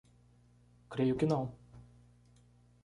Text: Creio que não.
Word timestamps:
Creio 0.93 1.15
que 1.19 1.27
não. 1.31 1.43